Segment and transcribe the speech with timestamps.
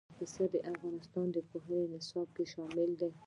[0.17, 3.11] پسه د افغانستان د پوهنې نصاب کې شامل دي.